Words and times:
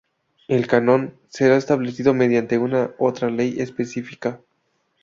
El 0.47 0.65
canon 0.65 1.13
será 1.27 1.57
establecido 1.57 2.15
mediante 2.15 2.57
una 2.57 2.95
otra 2.97 3.29
ley 3.29 3.59
específica. 3.59 4.41